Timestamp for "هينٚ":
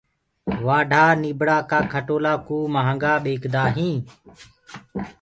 3.75-3.99